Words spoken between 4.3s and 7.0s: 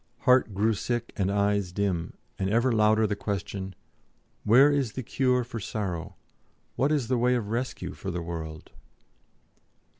"Where is the cure for sorrow, what